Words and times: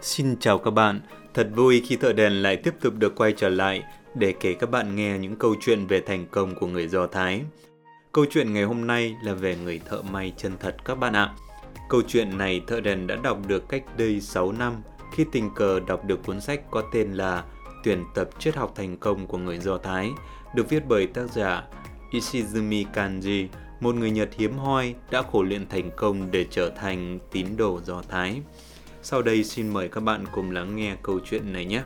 Xin 0.00 0.36
chào 0.40 0.58
các 0.58 0.70
bạn, 0.70 1.00
thật 1.34 1.48
vui 1.54 1.82
khi 1.86 1.96
thợ 1.96 2.12
đèn 2.12 2.42
lại 2.42 2.56
tiếp 2.56 2.74
tục 2.80 2.94
được 2.98 3.16
quay 3.16 3.32
trở 3.36 3.48
lại 3.48 3.82
để 4.14 4.34
kể 4.40 4.54
các 4.54 4.70
bạn 4.70 4.96
nghe 4.96 5.18
những 5.18 5.36
câu 5.36 5.54
chuyện 5.60 5.86
về 5.86 6.00
thành 6.00 6.26
công 6.30 6.54
của 6.54 6.66
người 6.66 6.88
Do 6.88 7.06
Thái. 7.06 7.42
Câu 8.12 8.24
chuyện 8.30 8.52
ngày 8.52 8.64
hôm 8.64 8.86
nay 8.86 9.16
là 9.22 9.34
về 9.34 9.56
người 9.64 9.80
thợ 9.88 10.02
may 10.02 10.32
chân 10.36 10.52
thật 10.60 10.76
các 10.84 10.94
bạn 10.94 11.12
ạ. 11.12 11.34
Câu 11.88 12.02
chuyện 12.08 12.38
này 12.38 12.60
thợ 12.66 12.80
đèn 12.80 13.06
đã 13.06 13.16
đọc 13.16 13.38
được 13.46 13.68
cách 13.68 13.82
đây 13.96 14.20
6 14.20 14.52
năm 14.52 14.72
khi 15.12 15.24
tình 15.32 15.50
cờ 15.54 15.80
đọc 15.80 16.04
được 16.04 16.26
cuốn 16.26 16.40
sách 16.40 16.60
có 16.70 16.82
tên 16.92 17.12
là 17.12 17.44
Tuyển 17.86 18.04
tập 18.14 18.28
triết 18.38 18.56
học 18.56 18.72
thành 18.74 18.96
công 18.96 19.26
của 19.26 19.38
người 19.38 19.58
Do 19.58 19.78
Thái, 19.78 20.10
được 20.54 20.68
viết 20.68 20.82
bởi 20.88 21.06
tác 21.06 21.26
giả 21.32 21.62
Ishizumi 22.10 22.84
Kanji, 22.94 23.46
một 23.80 23.94
người 23.94 24.10
Nhật 24.10 24.28
hiếm 24.36 24.58
hoi 24.58 24.94
đã 25.10 25.22
khổ 25.22 25.42
luyện 25.42 25.68
thành 25.68 25.90
công 25.96 26.30
để 26.30 26.46
trở 26.50 26.70
thành 26.70 27.18
tín 27.30 27.46
đồ 27.56 27.80
Do 27.84 28.02
Thái. 28.08 28.42
Sau 29.08 29.22
đây 29.22 29.44
xin 29.44 29.68
mời 29.68 29.88
các 29.88 30.00
bạn 30.00 30.24
cùng 30.32 30.50
lắng 30.50 30.76
nghe 30.76 30.96
câu 31.02 31.20
chuyện 31.24 31.52
này 31.52 31.64
nhé. 31.64 31.82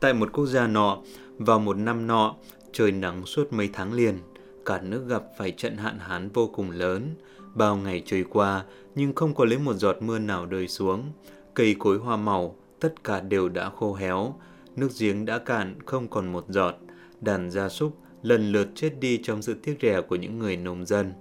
Tại 0.00 0.14
một 0.14 0.32
quốc 0.32 0.46
gia 0.46 0.66
nọ, 0.66 0.98
vào 1.38 1.58
một 1.58 1.76
năm 1.76 2.06
nọ, 2.06 2.34
trời 2.72 2.92
nắng 2.92 3.26
suốt 3.26 3.52
mấy 3.52 3.70
tháng 3.72 3.92
liền, 3.92 4.18
cả 4.64 4.80
nước 4.80 5.04
gặp 5.08 5.22
phải 5.38 5.50
trận 5.50 5.76
hạn 5.76 5.98
hán 5.98 6.28
vô 6.28 6.50
cùng 6.54 6.70
lớn. 6.70 7.14
Bao 7.54 7.76
ngày 7.76 8.02
trôi 8.06 8.24
qua, 8.30 8.64
nhưng 8.94 9.14
không 9.14 9.34
có 9.34 9.44
lấy 9.44 9.58
một 9.58 9.74
giọt 9.74 9.96
mưa 10.00 10.18
nào 10.18 10.46
rơi 10.46 10.68
xuống. 10.68 11.12
Cây 11.54 11.76
cối 11.78 11.98
hoa 11.98 12.16
màu, 12.16 12.56
tất 12.80 13.04
cả 13.04 13.20
đều 13.20 13.48
đã 13.48 13.70
khô 13.70 13.94
héo. 13.94 14.34
Nước 14.76 14.88
giếng 14.98 15.24
đã 15.24 15.38
cạn, 15.38 15.74
không 15.86 16.08
còn 16.08 16.32
một 16.32 16.44
giọt. 16.48 16.74
Đàn 17.20 17.50
gia 17.50 17.68
súc 17.68 17.98
lần 18.24 18.52
lượt 18.52 18.68
chết 18.74 18.90
đi 19.00 19.20
trong 19.22 19.42
sự 19.42 19.54
tiếc 19.62 19.76
rẻ 19.82 20.00
của 20.00 20.16
những 20.16 20.38
người 20.38 20.56
nông 20.56 20.86
dân. 20.86 21.12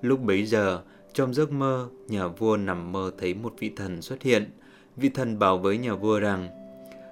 Lúc 0.00 0.20
bấy 0.22 0.46
giờ, 0.46 0.82
trong 1.12 1.34
giấc 1.34 1.52
mơ, 1.52 1.88
nhà 2.08 2.26
vua 2.26 2.56
nằm 2.56 2.92
mơ 2.92 3.10
thấy 3.18 3.34
một 3.34 3.54
vị 3.58 3.72
thần 3.76 4.02
xuất 4.02 4.22
hiện. 4.22 4.50
Vị 4.96 5.08
thần 5.08 5.38
bảo 5.38 5.58
với 5.58 5.78
nhà 5.78 5.94
vua 5.94 6.18
rằng, 6.18 6.48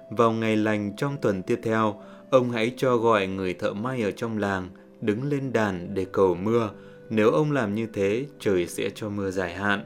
vào 0.09 0.31
ngày 0.31 0.55
lành 0.55 0.95
trong 0.97 1.17
tuần 1.21 1.43
tiếp 1.43 1.59
theo, 1.63 2.01
ông 2.29 2.51
hãy 2.51 2.73
cho 2.77 2.97
gọi 2.97 3.27
người 3.27 3.53
thợ 3.53 3.73
may 3.73 4.01
ở 4.01 4.11
trong 4.11 4.37
làng 4.37 4.69
đứng 5.01 5.29
lên 5.29 5.53
đàn 5.53 5.93
để 5.93 6.05
cầu 6.11 6.35
mưa. 6.35 6.71
Nếu 7.09 7.31
ông 7.31 7.51
làm 7.51 7.75
như 7.75 7.87
thế, 7.93 8.25
trời 8.39 8.67
sẽ 8.67 8.89
cho 8.95 9.09
mưa 9.09 9.31
dài 9.31 9.53
hạn. 9.53 9.85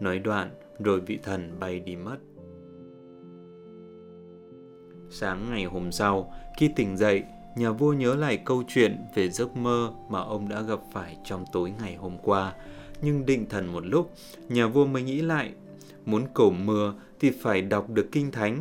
Nói 0.00 0.18
đoạn, 0.18 0.50
rồi 0.78 1.00
vị 1.00 1.18
thần 1.22 1.56
bay 1.60 1.80
đi 1.80 1.96
mất. 1.96 2.16
Sáng 5.10 5.50
ngày 5.50 5.64
hôm 5.64 5.92
sau, 5.92 6.32
khi 6.58 6.70
tỉnh 6.76 6.96
dậy, 6.96 7.22
nhà 7.56 7.70
vua 7.70 7.92
nhớ 7.92 8.14
lại 8.14 8.36
câu 8.44 8.62
chuyện 8.68 8.96
về 9.14 9.30
giấc 9.30 9.56
mơ 9.56 9.92
mà 10.08 10.20
ông 10.20 10.48
đã 10.48 10.60
gặp 10.60 10.78
phải 10.92 11.16
trong 11.24 11.44
tối 11.52 11.72
ngày 11.80 11.96
hôm 11.96 12.18
qua. 12.22 12.52
Nhưng 13.02 13.26
định 13.26 13.46
thần 13.48 13.72
một 13.72 13.86
lúc, 13.86 14.14
nhà 14.48 14.66
vua 14.66 14.86
mới 14.86 15.02
nghĩ 15.02 15.22
lại, 15.22 15.52
muốn 16.06 16.22
cầu 16.34 16.50
mưa 16.50 16.94
thì 17.20 17.30
phải 17.30 17.62
đọc 17.62 17.90
được 17.90 18.08
kinh 18.12 18.30
thánh. 18.30 18.60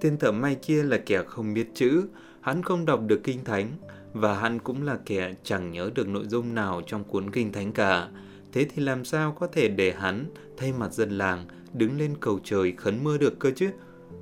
Tên 0.00 0.18
thợ 0.18 0.32
may 0.32 0.54
kia 0.54 0.82
là 0.82 0.98
kẻ 1.06 1.22
không 1.26 1.54
biết 1.54 1.70
chữ, 1.74 2.08
hắn 2.40 2.62
không 2.62 2.86
đọc 2.86 3.00
được 3.06 3.20
kinh 3.24 3.44
thánh, 3.44 3.68
và 4.12 4.34
hắn 4.34 4.58
cũng 4.58 4.82
là 4.82 4.98
kẻ 5.06 5.34
chẳng 5.44 5.72
nhớ 5.72 5.90
được 5.94 6.08
nội 6.08 6.24
dung 6.26 6.54
nào 6.54 6.82
trong 6.86 7.04
cuốn 7.04 7.30
kinh 7.30 7.52
thánh 7.52 7.72
cả. 7.72 8.08
Thế 8.52 8.66
thì 8.74 8.82
làm 8.82 9.04
sao 9.04 9.32
có 9.32 9.46
thể 9.46 9.68
để 9.68 9.92
hắn 9.98 10.26
thay 10.56 10.72
mặt 10.72 10.92
dân 10.92 11.10
làng 11.10 11.46
đứng 11.72 11.98
lên 11.98 12.14
cầu 12.20 12.40
trời 12.44 12.72
khấn 12.72 13.04
mưa 13.04 13.18
được 13.18 13.38
cơ 13.38 13.50
chứ? 13.56 13.70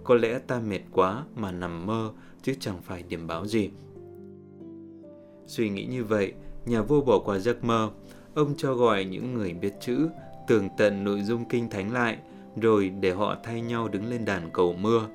Có 0.04 0.14
lẽ 0.14 0.38
ta 0.38 0.60
mệt 0.60 0.80
quá 0.92 1.24
mà 1.36 1.52
nằm 1.52 1.86
mơ 1.86 2.12
chứ 2.42 2.54
chẳng 2.60 2.82
phải 2.82 3.02
điểm 3.02 3.26
báo 3.26 3.46
gì. 3.46 3.70
Suy 5.50 5.68
nghĩ 5.68 5.84
như 5.84 6.04
vậy, 6.04 6.32
nhà 6.66 6.82
vua 6.82 7.00
bỏ 7.00 7.18
qua 7.18 7.38
giấc 7.38 7.64
mơ. 7.64 7.90
Ông 8.34 8.54
cho 8.56 8.74
gọi 8.74 9.04
những 9.04 9.34
người 9.34 9.52
biết 9.52 9.72
chữ, 9.80 10.08
tường 10.48 10.68
tận 10.78 11.04
nội 11.04 11.22
dung 11.22 11.44
kinh 11.48 11.70
thánh 11.70 11.92
lại, 11.92 12.18
rồi 12.56 12.88
để 12.88 13.12
họ 13.12 13.36
thay 13.44 13.60
nhau 13.60 13.88
đứng 13.88 14.10
lên 14.10 14.24
đàn 14.24 14.50
cầu 14.52 14.72
mưa. 14.72 15.06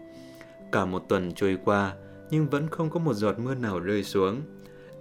Cả 0.72 0.86
một 0.86 1.04
tuần 1.10 1.32
trôi 1.36 1.58
qua, 1.66 1.96
nhưng 2.32 2.48
vẫn 2.50 2.68
không 2.68 2.90
có 2.90 3.00
một 3.00 3.14
giọt 3.14 3.40
mưa 3.40 3.56
nào 3.56 3.80
rơi 3.80 4.04
xuống. 4.04 4.42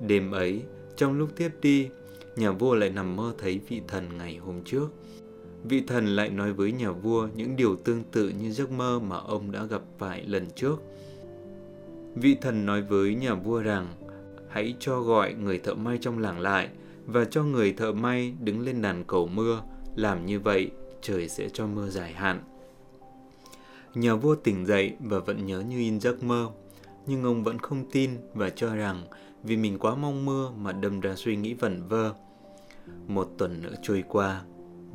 Đêm 0.06 0.30
ấy, 0.30 0.62
trong 0.96 1.18
lúc 1.18 1.28
tiếp 1.36 1.50
đi, 1.62 1.88
nhà 2.36 2.50
vua 2.50 2.74
lại 2.74 2.90
nằm 2.90 3.16
mơ 3.16 3.34
thấy 3.38 3.60
vị 3.68 3.82
thần 3.88 4.18
ngày 4.18 4.36
hôm 4.36 4.64
trước. 4.64 4.88
Vị 5.64 5.82
thần 5.86 6.06
lại 6.06 6.30
nói 6.30 6.52
với 6.52 6.72
nhà 6.72 6.90
vua 6.90 7.28
những 7.36 7.56
điều 7.56 7.76
tương 7.76 8.04
tự 8.12 8.28
như 8.28 8.52
giấc 8.52 8.70
mơ 8.70 8.98
mà 8.98 9.16
ông 9.16 9.52
đã 9.52 9.64
gặp 9.64 9.82
phải 9.98 10.24
lần 10.26 10.46
trước. 10.50 10.82
Vị 12.14 12.36
thần 12.40 12.66
nói 12.66 12.82
với 12.82 13.14
nhà 13.14 13.34
vua 13.34 13.60
rằng, 13.60 13.86
hãy 14.54 14.74
cho 14.78 15.00
gọi 15.00 15.34
người 15.34 15.58
thợ 15.58 15.74
may 15.74 15.98
trong 16.00 16.18
làng 16.18 16.40
lại 16.40 16.68
và 17.06 17.24
cho 17.24 17.42
người 17.42 17.72
thợ 17.72 17.92
may 17.92 18.34
đứng 18.40 18.60
lên 18.60 18.82
đàn 18.82 19.04
cầu 19.04 19.26
mưa. 19.26 19.62
Làm 19.96 20.26
như 20.26 20.40
vậy, 20.40 20.70
trời 21.02 21.28
sẽ 21.28 21.48
cho 21.48 21.66
mưa 21.66 21.88
dài 21.88 22.12
hạn. 22.12 22.42
Nhà 23.94 24.14
vua 24.14 24.34
tỉnh 24.34 24.66
dậy 24.66 24.92
và 25.00 25.18
vẫn 25.18 25.46
nhớ 25.46 25.60
như 25.60 25.78
in 25.78 26.00
giấc 26.00 26.22
mơ, 26.22 26.50
nhưng 27.06 27.24
ông 27.24 27.44
vẫn 27.44 27.58
không 27.58 27.84
tin 27.92 28.10
và 28.34 28.50
cho 28.50 28.74
rằng 28.74 29.02
vì 29.42 29.56
mình 29.56 29.78
quá 29.78 29.94
mong 29.94 30.24
mưa 30.24 30.50
mà 30.58 30.72
đâm 30.72 31.00
ra 31.00 31.14
suy 31.14 31.36
nghĩ 31.36 31.54
vẩn 31.54 31.88
vơ. 31.88 32.12
Một 33.06 33.30
tuần 33.38 33.62
nữa 33.62 33.74
trôi 33.82 34.04
qua, 34.08 34.42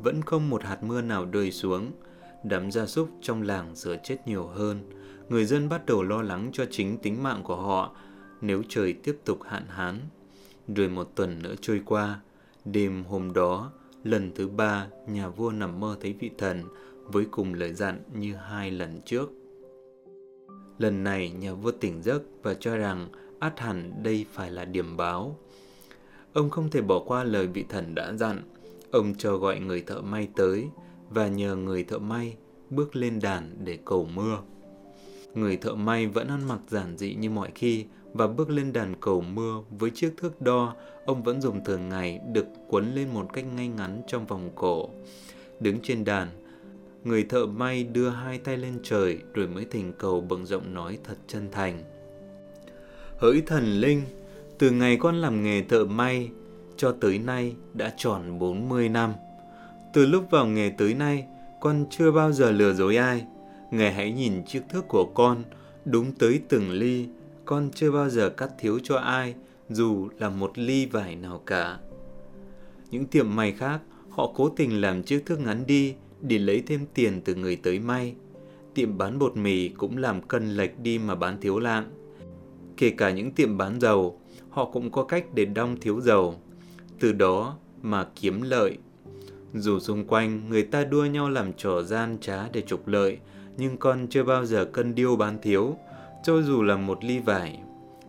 vẫn 0.02 0.22
không 0.22 0.50
một 0.50 0.62
hạt 0.62 0.82
mưa 0.82 1.00
nào 1.00 1.26
rơi 1.32 1.52
xuống. 1.52 1.92
Đám 2.44 2.70
gia 2.70 2.86
súc 2.86 3.08
trong 3.22 3.42
làng 3.42 3.76
sửa 3.76 3.96
chết 4.04 4.16
nhiều 4.26 4.46
hơn. 4.46 4.80
Người 5.28 5.44
dân 5.44 5.68
bắt 5.68 5.86
đầu 5.86 6.02
lo 6.02 6.22
lắng 6.22 6.50
cho 6.52 6.64
chính 6.70 6.98
tính 6.98 7.22
mạng 7.22 7.42
của 7.44 7.56
họ 7.56 7.96
nếu 8.40 8.62
trời 8.68 8.92
tiếp 8.92 9.18
tục 9.24 9.38
hạn 9.42 9.64
hán. 9.68 9.98
Rồi 10.68 10.88
một 10.88 11.10
tuần 11.14 11.42
nữa 11.42 11.54
trôi 11.60 11.82
qua, 11.84 12.20
đêm 12.64 13.04
hôm 13.04 13.32
đó, 13.32 13.72
lần 14.04 14.32
thứ 14.34 14.48
ba 14.48 14.86
nhà 15.08 15.28
vua 15.28 15.50
nằm 15.50 15.80
mơ 15.80 15.96
thấy 16.00 16.14
vị 16.20 16.30
thần 16.38 16.64
với 17.04 17.26
cùng 17.30 17.54
lời 17.54 17.72
dặn 17.72 18.02
như 18.14 18.34
hai 18.34 18.70
lần 18.70 19.00
trước. 19.04 19.30
Lần 20.78 21.04
này 21.04 21.30
nhà 21.30 21.54
vua 21.54 21.70
tỉnh 21.70 22.02
giấc 22.02 22.22
và 22.42 22.54
cho 22.54 22.76
rằng 22.76 23.08
át 23.38 23.60
hẳn 23.60 24.02
đây 24.02 24.26
phải 24.32 24.50
là 24.50 24.64
điểm 24.64 24.96
báo. 24.96 25.38
Ông 26.32 26.50
không 26.50 26.70
thể 26.70 26.80
bỏ 26.80 26.98
qua 27.06 27.24
lời 27.24 27.46
vị 27.46 27.64
thần 27.68 27.94
đã 27.94 28.12
dặn. 28.12 28.42
Ông 28.90 29.14
cho 29.18 29.36
gọi 29.36 29.60
người 29.60 29.82
thợ 29.82 30.00
may 30.00 30.28
tới 30.36 30.68
và 31.10 31.28
nhờ 31.28 31.56
người 31.56 31.84
thợ 31.84 31.98
may 31.98 32.36
bước 32.70 32.96
lên 32.96 33.20
đàn 33.20 33.56
để 33.64 33.78
cầu 33.84 34.08
mưa. 34.14 34.38
Người 35.34 35.56
thợ 35.56 35.74
may 35.74 36.06
vẫn 36.06 36.28
ăn 36.28 36.48
mặc 36.48 36.58
giản 36.68 36.96
dị 36.98 37.14
như 37.14 37.30
mọi 37.30 37.50
khi 37.54 37.84
và 38.12 38.26
bước 38.26 38.50
lên 38.50 38.72
đàn 38.72 38.94
cầu 39.00 39.20
mưa 39.20 39.62
với 39.70 39.90
chiếc 39.90 40.14
thước 40.16 40.40
đo 40.40 40.74
ông 41.04 41.22
vẫn 41.22 41.40
dùng 41.40 41.64
thường 41.64 41.88
ngày 41.88 42.20
được 42.32 42.46
quấn 42.68 42.94
lên 42.94 43.08
một 43.14 43.26
cách 43.32 43.44
ngay 43.56 43.68
ngắn 43.68 44.02
trong 44.06 44.26
vòng 44.26 44.50
cổ. 44.54 44.88
Đứng 45.60 45.80
trên 45.82 46.04
đàn, 46.04 46.28
người 47.04 47.24
thợ 47.24 47.46
may 47.46 47.84
đưa 47.84 48.08
hai 48.08 48.38
tay 48.38 48.56
lên 48.56 48.78
trời 48.82 49.18
rồi 49.34 49.46
mới 49.46 49.64
thỉnh 49.64 49.92
cầu 49.98 50.20
bằng 50.20 50.46
giọng 50.46 50.74
nói 50.74 50.98
thật 51.04 51.16
chân 51.26 51.48
thành. 51.52 51.84
Hỡi 53.18 53.42
thần 53.46 53.64
linh, 53.64 54.02
từ 54.58 54.70
ngày 54.70 54.96
con 54.96 55.16
làm 55.16 55.42
nghề 55.42 55.62
thợ 55.62 55.84
may 55.84 56.30
cho 56.76 56.92
tới 57.00 57.18
nay 57.18 57.54
đã 57.74 57.94
tròn 57.96 58.38
40 58.38 58.88
năm. 58.88 59.12
Từ 59.92 60.06
lúc 60.06 60.24
vào 60.30 60.46
nghề 60.46 60.70
tới 60.78 60.94
nay, 60.94 61.26
con 61.60 61.84
chưa 61.90 62.12
bao 62.12 62.32
giờ 62.32 62.50
lừa 62.50 62.72
dối 62.72 62.96
ai. 62.96 63.24
Ngài 63.70 63.92
hãy 63.92 64.12
nhìn 64.12 64.44
chiếc 64.44 64.62
thước 64.68 64.88
của 64.88 65.04
con, 65.14 65.42
đúng 65.84 66.12
tới 66.12 66.40
từng 66.48 66.70
ly, 66.70 67.08
con 67.50 67.70
chưa 67.74 67.90
bao 67.90 68.08
giờ 68.08 68.30
cắt 68.30 68.50
thiếu 68.58 68.78
cho 68.82 68.96
ai, 68.96 69.34
dù 69.68 70.08
là 70.18 70.28
một 70.28 70.58
ly 70.58 70.86
vải 70.86 71.16
nào 71.16 71.42
cả. 71.46 71.78
Những 72.90 73.06
tiệm 73.06 73.36
may 73.36 73.52
khác, 73.52 73.80
họ 74.10 74.32
cố 74.34 74.48
tình 74.48 74.80
làm 74.80 75.02
chiếc 75.02 75.26
thước 75.26 75.40
ngắn 75.40 75.66
đi 75.66 75.94
để 76.20 76.38
lấy 76.38 76.62
thêm 76.66 76.86
tiền 76.94 77.20
từ 77.24 77.34
người 77.34 77.56
tới 77.56 77.78
may. 77.78 78.14
Tiệm 78.74 78.98
bán 78.98 79.18
bột 79.18 79.36
mì 79.36 79.68
cũng 79.68 79.96
làm 79.96 80.22
cân 80.22 80.56
lệch 80.56 80.78
đi 80.78 80.98
mà 80.98 81.14
bán 81.14 81.40
thiếu 81.40 81.58
lạng. 81.58 81.90
Kể 82.76 82.90
cả 82.90 83.10
những 83.10 83.32
tiệm 83.32 83.58
bán 83.58 83.80
dầu, 83.80 84.20
họ 84.50 84.64
cũng 84.64 84.90
có 84.90 85.04
cách 85.04 85.24
để 85.34 85.44
đong 85.44 85.80
thiếu 85.80 86.00
dầu. 86.00 86.34
Từ 87.00 87.12
đó 87.12 87.56
mà 87.82 88.06
kiếm 88.20 88.42
lợi. 88.42 88.78
Dù 89.54 89.78
xung 89.78 90.06
quanh 90.06 90.48
người 90.48 90.62
ta 90.62 90.84
đua 90.84 91.04
nhau 91.04 91.30
làm 91.30 91.52
trò 91.52 91.82
gian 91.82 92.18
trá 92.20 92.48
để 92.52 92.60
trục 92.60 92.88
lợi, 92.88 93.18
nhưng 93.56 93.76
con 93.76 94.06
chưa 94.10 94.24
bao 94.24 94.46
giờ 94.46 94.64
cân 94.64 94.94
điêu 94.94 95.16
bán 95.16 95.38
thiếu, 95.42 95.76
cho 96.22 96.42
dù 96.42 96.62
là 96.62 96.76
một 96.76 97.04
ly 97.04 97.18
vải. 97.18 97.58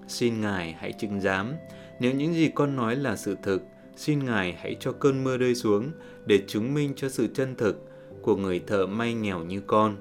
Xin 0.08 0.42
Ngài 0.42 0.76
hãy 0.80 0.94
chứng 0.94 1.22
giám, 1.22 1.54
nếu 2.00 2.16
những 2.16 2.34
gì 2.34 2.52
con 2.56 2.76
nói 2.76 2.96
là 2.96 3.16
sự 3.16 3.38
thực, 3.44 3.64
xin 3.96 4.26
Ngài 4.26 4.54
hãy 4.54 4.76
cho 4.80 4.92
cơn 4.92 5.24
mưa 5.24 5.38
rơi 5.38 5.56
xuống 5.56 5.92
để 6.26 6.40
chứng 6.48 6.74
minh 6.74 6.94
cho 6.96 7.10
sự 7.10 7.28
chân 7.34 7.56
thực 7.56 7.90
của 8.22 8.36
người 8.36 8.60
thợ 8.68 8.86
may 8.86 9.14
nghèo 9.14 9.44
như 9.44 9.62
con. 9.68 9.96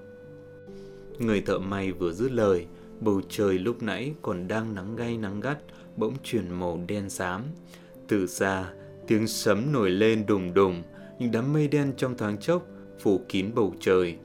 Người 1.18 1.40
thợ 1.40 1.58
may 1.58 1.92
vừa 1.92 2.12
dứt 2.12 2.32
lời, 2.32 2.66
bầu 3.00 3.20
trời 3.28 3.58
lúc 3.58 3.82
nãy 3.82 4.14
còn 4.22 4.48
đang 4.48 4.74
nắng 4.74 4.96
gay 4.96 5.16
nắng 5.16 5.40
gắt, 5.40 5.58
bỗng 5.96 6.14
chuyển 6.22 6.50
màu 6.50 6.80
đen 6.88 7.10
xám. 7.10 7.42
Từ 8.08 8.26
xa, 8.26 8.72
tiếng 9.06 9.26
sấm 9.26 9.72
nổi 9.72 9.90
lên 9.90 10.26
đùng 10.26 10.54
đùng, 10.54 10.82
những 11.18 11.30
đám 11.30 11.52
mây 11.52 11.68
đen 11.68 11.92
trong 11.96 12.16
thoáng 12.16 12.38
chốc 12.38 12.66
phủ 12.98 13.20
kín 13.28 13.50
bầu 13.54 13.74
trời. 13.80 14.16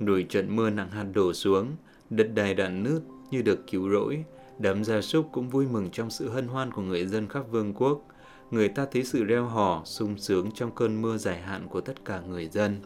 Nổi 0.00 0.26
trận 0.28 0.56
mưa 0.56 0.70
nặng 0.70 0.90
hạt 0.90 1.06
đổ 1.14 1.32
xuống, 1.32 1.76
đất 2.10 2.34
đai 2.34 2.54
đạn 2.54 2.82
nứt 2.82 3.02
như 3.30 3.42
được 3.42 3.66
cứu 3.66 3.90
rỗi. 3.90 4.24
Đám 4.58 4.84
gia 4.84 5.00
súc 5.00 5.28
cũng 5.32 5.48
vui 5.48 5.66
mừng 5.66 5.90
trong 5.90 6.10
sự 6.10 6.30
hân 6.30 6.48
hoan 6.48 6.72
của 6.72 6.82
người 6.82 7.06
dân 7.06 7.28
khắp 7.28 7.42
vương 7.50 7.74
quốc. 7.74 8.02
người 8.50 8.68
ta 8.68 8.86
thấy 8.92 9.04
sự 9.04 9.24
reo 9.24 9.44
hò, 9.44 9.82
sung 9.84 10.18
sướng 10.18 10.50
trong 10.54 10.74
cơn 10.74 11.02
mưa 11.02 11.16
dài 11.16 11.40
hạn 11.40 11.66
của 11.68 11.80
tất 11.80 12.04
cả 12.04 12.20
người 12.20 12.48
dân. 12.48 12.80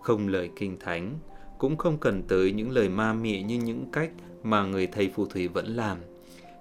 Không 0.00 0.28
lời 0.28 0.50
kinh 0.56 0.78
thánh, 0.78 1.18
cũng 1.58 1.76
không 1.76 1.98
cần 1.98 2.22
tới 2.28 2.52
những 2.52 2.70
lời 2.70 2.88
ma 2.88 3.12
mị 3.12 3.42
như 3.42 3.58
những 3.58 3.90
cách 3.92 4.10
mà 4.42 4.64
người 4.64 4.86
thầy 4.86 5.10
phù 5.14 5.26
thủy 5.26 5.48
vẫn 5.48 5.66
làm. 5.66 5.98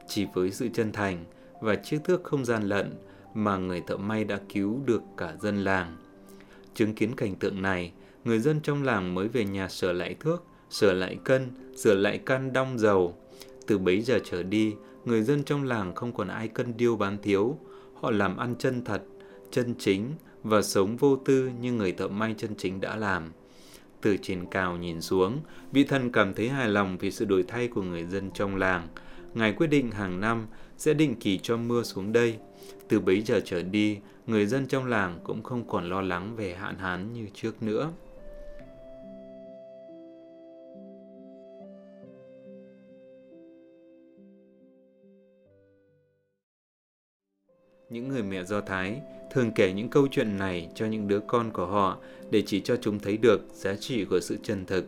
Chỉ 0.07 0.25
với 0.33 0.51
sự 0.51 0.69
chân 0.73 0.91
thành 0.91 1.25
và 1.61 1.75
chiếc 1.75 1.99
thước 2.03 2.23
không 2.23 2.45
gian 2.45 2.63
lận 2.63 2.93
mà 3.33 3.57
người 3.57 3.81
thợ 3.87 3.97
may 3.97 4.23
đã 4.23 4.39
cứu 4.53 4.81
được 4.85 5.01
cả 5.17 5.33
dân 5.41 5.63
làng. 5.63 5.97
Chứng 6.73 6.95
kiến 6.95 7.15
cảnh 7.15 7.35
tượng 7.35 7.61
này, 7.61 7.91
người 8.23 8.39
dân 8.39 8.59
trong 8.63 8.83
làng 8.83 9.15
mới 9.15 9.27
về 9.27 9.45
nhà 9.45 9.67
sửa 9.67 9.93
lại 9.93 10.15
thước, 10.19 10.43
sửa 10.69 10.93
lại 10.93 11.17
cân, 11.23 11.51
sửa 11.75 11.93
lại 11.95 12.17
căn 12.25 12.53
đong 12.53 12.79
dầu. 12.79 13.17
Từ 13.67 13.77
bấy 13.77 14.01
giờ 14.01 14.19
trở 14.23 14.43
đi, 14.43 14.73
người 15.05 15.21
dân 15.21 15.43
trong 15.43 15.63
làng 15.63 15.95
không 15.95 16.13
còn 16.13 16.27
ai 16.27 16.47
cân 16.47 16.77
điêu 16.77 16.95
bán 16.95 17.17
thiếu. 17.21 17.57
Họ 18.01 18.11
làm 18.11 18.37
ăn 18.37 18.55
chân 18.59 18.83
thật, 18.85 19.01
chân 19.51 19.75
chính 19.79 20.11
và 20.43 20.61
sống 20.61 20.97
vô 20.97 21.15
tư 21.15 21.49
như 21.61 21.71
người 21.71 21.91
thợ 21.91 22.07
may 22.07 22.35
chân 22.37 22.55
chính 22.57 22.81
đã 22.81 22.95
làm. 22.95 23.31
Từ 24.01 24.17
trên 24.21 24.45
cao 24.51 24.77
nhìn 24.77 25.01
xuống, 25.01 25.39
vị 25.71 25.83
thần 25.83 26.11
cảm 26.11 26.33
thấy 26.33 26.49
hài 26.49 26.69
lòng 26.69 26.97
vì 26.97 27.11
sự 27.11 27.25
đổi 27.25 27.43
thay 27.43 27.67
của 27.67 27.81
người 27.81 28.05
dân 28.05 28.31
trong 28.31 28.55
làng. 28.55 28.87
Ngài 29.33 29.53
quyết 29.53 29.67
định 29.67 29.91
hàng 29.91 30.19
năm 30.19 30.47
sẽ 30.77 30.93
định 30.93 31.15
kỳ 31.15 31.37
cho 31.37 31.57
mưa 31.57 31.83
xuống 31.83 32.13
đây. 32.13 32.37
Từ 32.87 32.99
bấy 32.99 33.21
giờ 33.21 33.41
trở 33.45 33.61
đi, 33.61 33.97
người 34.27 34.45
dân 34.45 34.67
trong 34.67 34.85
làng 34.85 35.19
cũng 35.23 35.43
không 35.43 35.67
còn 35.67 35.89
lo 35.89 36.01
lắng 36.01 36.35
về 36.35 36.55
hạn 36.55 36.77
hán 36.77 37.13
như 37.13 37.27
trước 37.33 37.63
nữa. 37.63 37.91
Những 47.97 48.07
người 48.07 48.23
mẹ 48.23 48.43
Do 48.43 48.61
Thái 48.61 49.01
thường 49.31 49.51
kể 49.51 49.73
những 49.73 49.89
câu 49.89 50.07
chuyện 50.11 50.37
này 50.37 50.69
cho 50.75 50.85
những 50.85 51.07
đứa 51.07 51.19
con 51.19 51.51
của 51.51 51.65
họ 51.65 51.97
để 52.29 52.43
chỉ 52.45 52.61
cho 52.61 52.75
chúng 52.75 52.99
thấy 52.99 53.17
được 53.17 53.41
giá 53.53 53.75
trị 53.75 54.05
của 54.05 54.19
sự 54.19 54.37
chân 54.43 54.65
thực. 54.65 54.85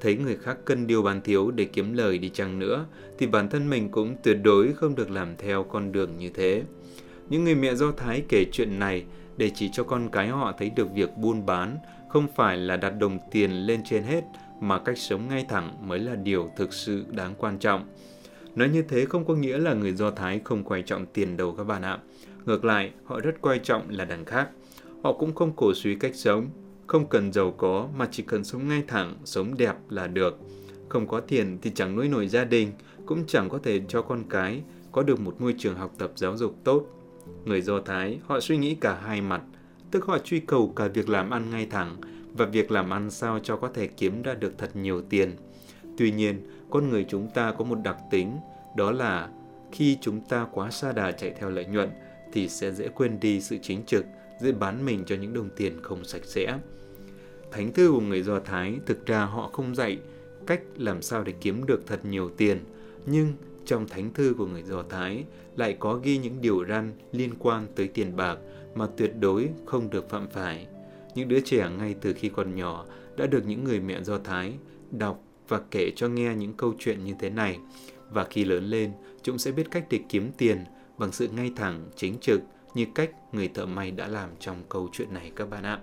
Thấy 0.00 0.16
người 0.16 0.36
khác 0.36 0.56
cân 0.64 0.86
điều 0.86 1.02
bán 1.02 1.20
thiếu 1.20 1.50
để 1.50 1.64
kiếm 1.64 1.92
lời 1.92 2.18
đi 2.18 2.28
chăng 2.28 2.58
nữa, 2.58 2.86
thì 3.18 3.26
bản 3.26 3.48
thân 3.48 3.70
mình 3.70 3.88
cũng 3.88 4.16
tuyệt 4.22 4.36
đối 4.42 4.72
không 4.72 4.94
được 4.94 5.10
làm 5.10 5.36
theo 5.38 5.64
con 5.64 5.92
đường 5.92 6.18
như 6.18 6.30
thế. 6.34 6.62
Những 7.28 7.44
người 7.44 7.54
mẹ 7.54 7.74
Do 7.74 7.92
Thái 7.92 8.22
kể 8.28 8.44
chuyện 8.52 8.78
này 8.78 9.04
để 9.36 9.50
chỉ 9.54 9.70
cho 9.72 9.84
con 9.84 10.08
cái 10.12 10.28
họ 10.28 10.52
thấy 10.58 10.70
được 10.70 10.88
việc 10.94 11.10
buôn 11.16 11.46
bán 11.46 11.76
không 12.08 12.26
phải 12.36 12.56
là 12.56 12.76
đặt 12.76 12.90
đồng 12.90 13.18
tiền 13.30 13.50
lên 13.50 13.80
trên 13.84 14.02
hết, 14.02 14.24
mà 14.60 14.78
cách 14.78 14.98
sống 14.98 15.28
ngay 15.28 15.46
thẳng 15.48 15.88
mới 15.88 15.98
là 15.98 16.14
điều 16.14 16.50
thực 16.56 16.72
sự 16.72 17.04
đáng 17.10 17.34
quan 17.38 17.58
trọng. 17.58 17.88
Nói 18.54 18.68
như 18.68 18.82
thế 18.82 19.04
không 19.04 19.24
có 19.24 19.34
nghĩa 19.34 19.58
là 19.58 19.74
người 19.74 19.92
Do 19.92 20.10
Thái 20.10 20.40
không 20.44 20.64
quan 20.64 20.84
trọng 20.84 21.06
tiền 21.06 21.36
đâu 21.36 21.54
các 21.58 21.64
bạn 21.64 21.82
ạ. 21.82 21.98
Ngược 22.46 22.64
lại, 22.64 22.92
họ 23.04 23.20
rất 23.20 23.40
quan 23.40 23.62
trọng 23.62 23.90
là 23.90 24.04
đằng 24.04 24.24
khác. 24.24 24.48
Họ 25.02 25.12
cũng 25.12 25.34
không 25.34 25.52
cổ 25.56 25.74
suý 25.74 25.94
cách 25.94 26.14
sống, 26.14 26.46
không 26.86 27.06
cần 27.06 27.32
giàu 27.32 27.50
có 27.50 27.88
mà 27.96 28.08
chỉ 28.10 28.22
cần 28.22 28.44
sống 28.44 28.68
ngay 28.68 28.82
thẳng, 28.88 29.16
sống 29.24 29.56
đẹp 29.56 29.74
là 29.90 30.06
được. 30.06 30.38
Không 30.88 31.06
có 31.06 31.20
tiền 31.20 31.58
thì 31.62 31.70
chẳng 31.74 31.96
nuôi 31.96 32.08
nổi 32.08 32.28
gia 32.28 32.44
đình, 32.44 32.72
cũng 33.06 33.24
chẳng 33.26 33.48
có 33.48 33.58
thể 33.62 33.80
cho 33.88 34.02
con 34.02 34.22
cái 34.30 34.62
có 34.92 35.02
được 35.02 35.20
một 35.20 35.40
môi 35.40 35.54
trường 35.58 35.76
học 35.76 35.92
tập 35.98 36.12
giáo 36.16 36.36
dục 36.36 36.56
tốt. 36.64 36.86
Người 37.44 37.60
Do 37.60 37.80
Thái, 37.80 38.18
họ 38.26 38.40
suy 38.40 38.56
nghĩ 38.56 38.74
cả 38.74 38.94
hai 38.94 39.20
mặt, 39.20 39.42
tức 39.90 40.04
họ 40.04 40.18
truy 40.18 40.40
cầu 40.40 40.72
cả 40.76 40.88
việc 40.88 41.08
làm 41.08 41.30
ăn 41.30 41.50
ngay 41.50 41.66
thẳng 41.66 41.96
và 42.32 42.46
việc 42.46 42.70
làm 42.70 42.90
ăn 42.90 43.10
sao 43.10 43.38
cho 43.38 43.56
có 43.56 43.68
thể 43.68 43.86
kiếm 43.86 44.22
ra 44.22 44.34
được 44.34 44.58
thật 44.58 44.76
nhiều 44.76 45.02
tiền. 45.02 45.36
Tuy 45.98 46.10
nhiên, 46.10 46.46
con 46.70 46.90
người 46.90 47.06
chúng 47.08 47.28
ta 47.34 47.52
có 47.58 47.64
một 47.64 47.78
đặc 47.84 47.96
tính, 48.10 48.36
đó 48.76 48.90
là 48.90 49.28
khi 49.72 49.98
chúng 50.00 50.20
ta 50.20 50.46
quá 50.52 50.70
xa 50.70 50.92
đà 50.92 51.12
chạy 51.12 51.34
theo 51.38 51.50
lợi 51.50 51.64
nhuận 51.64 51.88
thì 52.32 52.48
sẽ 52.48 52.72
dễ 52.72 52.88
quên 52.88 53.20
đi 53.20 53.40
sự 53.40 53.58
chính 53.62 53.84
trực, 53.86 54.04
dễ 54.40 54.52
bán 54.52 54.84
mình 54.84 55.04
cho 55.06 55.16
những 55.16 55.32
đồng 55.32 55.48
tiền 55.56 55.82
không 55.82 56.04
sạch 56.04 56.24
sẽ. 56.24 56.58
Thánh 57.50 57.72
thư 57.72 57.92
của 57.92 58.00
người 58.00 58.22
Do 58.22 58.40
Thái 58.40 58.78
thực 58.86 59.06
ra 59.06 59.24
họ 59.24 59.50
không 59.52 59.74
dạy 59.74 59.98
cách 60.46 60.60
làm 60.76 61.02
sao 61.02 61.24
để 61.24 61.32
kiếm 61.40 61.66
được 61.66 61.86
thật 61.86 62.04
nhiều 62.04 62.30
tiền, 62.36 62.58
nhưng 63.06 63.32
trong 63.66 63.88
thánh 63.88 64.12
thư 64.14 64.34
của 64.38 64.46
người 64.46 64.62
Do 64.62 64.82
Thái 64.82 65.24
lại 65.56 65.76
có 65.78 66.00
ghi 66.02 66.18
những 66.18 66.40
điều 66.40 66.64
răn 66.68 66.92
liên 67.12 67.30
quan 67.38 67.66
tới 67.74 67.88
tiền 67.88 68.16
bạc 68.16 68.38
mà 68.74 68.86
tuyệt 68.96 69.12
đối 69.20 69.48
không 69.64 69.90
được 69.90 70.10
phạm 70.10 70.28
phải. 70.28 70.66
Những 71.14 71.28
đứa 71.28 71.40
trẻ 71.40 71.70
ngay 71.78 71.94
từ 72.00 72.12
khi 72.12 72.28
còn 72.28 72.54
nhỏ 72.54 72.86
đã 73.16 73.26
được 73.26 73.46
những 73.46 73.64
người 73.64 73.80
mẹ 73.80 74.02
Do 74.02 74.18
Thái 74.18 74.52
đọc 74.90 75.22
và 75.48 75.60
kể 75.70 75.90
cho 75.96 76.08
nghe 76.08 76.34
những 76.34 76.52
câu 76.52 76.74
chuyện 76.78 77.04
như 77.04 77.14
thế 77.18 77.30
này. 77.30 77.58
Và 78.10 78.24
khi 78.24 78.44
lớn 78.44 78.64
lên, 78.64 78.92
chúng 79.22 79.38
sẽ 79.38 79.52
biết 79.52 79.70
cách 79.70 79.86
để 79.90 80.00
kiếm 80.08 80.30
tiền 80.38 80.64
bằng 81.02 81.12
sự 81.12 81.28
ngay 81.28 81.52
thẳng, 81.56 81.90
chính 81.96 82.18
trực 82.20 82.40
như 82.74 82.86
cách 82.94 83.10
người 83.32 83.48
thợ 83.48 83.66
may 83.66 83.90
đã 83.90 84.08
làm 84.08 84.30
trong 84.38 84.62
câu 84.68 84.88
chuyện 84.92 85.14
này 85.14 85.32
các 85.36 85.50
bạn 85.50 85.62
ạ. 85.62 85.80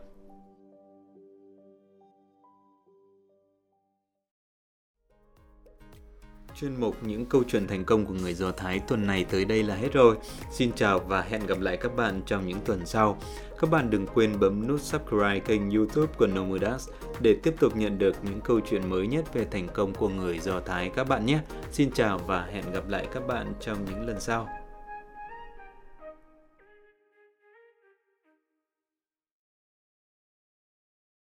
Chuyên 6.56 6.80
mục 6.80 6.95
những 7.04 7.25
câu 7.25 7.44
chuyện 7.48 7.68
thành 7.68 7.86
công 7.86 8.06
của 8.06 8.13
người 8.13 8.33
Do 8.33 8.51
Thái 8.51 8.80
tuần 8.88 9.07
này 9.07 9.25
tới 9.30 9.45
đây 9.45 9.63
là 9.63 9.75
hết 9.75 9.94
rồi. 9.94 10.18
Xin 10.51 10.71
chào 10.75 11.00
và 11.00 11.22
hẹn 11.22 11.45
gặp 11.45 11.60
lại 11.60 11.77
các 11.77 11.95
bạn 11.95 12.22
trong 12.25 12.48
những 12.48 12.60
tuần 12.65 12.86
sau. 12.86 13.18
Các 13.60 13.69
bạn 13.69 13.89
đừng 13.89 14.07
quên 14.07 14.39
bấm 14.39 14.68
nút 14.68 14.81
subscribe 14.81 15.39
kênh 15.39 15.72
youtube 15.72 16.13
của 16.18 16.27
Nomudas 16.27 16.89
để 17.22 17.38
tiếp 17.44 17.56
tục 17.60 17.75
nhận 17.75 17.98
được 17.98 18.15
những 18.24 18.42
câu 18.42 18.60
chuyện 18.60 18.89
mới 18.89 19.07
nhất 19.07 19.33
về 19.33 19.45
thành 19.51 19.68
công 19.74 19.94
của 19.94 20.10
người 20.10 20.39
Do 20.39 20.60
Thái 20.60 20.92
các 20.95 21.04
bạn 21.04 21.25
nhé. 21.25 21.39
Xin 21.72 21.92
chào 21.92 22.18
và 22.18 22.45
hẹn 22.45 22.72
gặp 22.74 22.89
lại 22.89 23.07
các 23.13 23.27
bạn 23.27 23.54
trong 23.60 23.86
những 23.86 24.07
lần 24.07 24.19
sau. 24.19 24.58